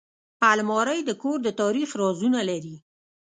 الماري 0.51 0.99
د 1.05 1.09
کور 1.21 1.37
د 1.43 1.47
تاریخ 1.61 1.89
رازونه 2.01 2.39
لري 2.49 2.75